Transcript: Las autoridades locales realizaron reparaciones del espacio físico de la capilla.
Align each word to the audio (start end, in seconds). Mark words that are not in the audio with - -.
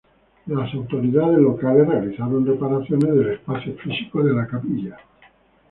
Las 0.47 0.73
autoridades 0.73 1.37
locales 1.37 1.87
realizaron 1.87 2.43
reparaciones 2.43 3.13
del 3.13 3.33
espacio 3.33 3.75
físico 3.75 4.23
de 4.23 4.33
la 4.33 4.47
capilla. 4.47 4.97